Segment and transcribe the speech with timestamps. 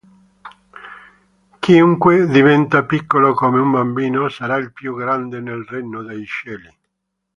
[1.59, 6.75] Chiunque diventa piccolo come un bambino sarà il più grande nel regno dei cieli.